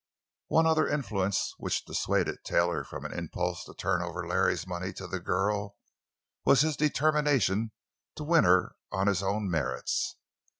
[0.47, 5.05] One other influence which dissuaded Taylor from an impulse to turn over Larry's money to
[5.05, 5.77] the girl
[6.43, 7.71] was his determination
[8.15, 10.15] to win her on his own merits.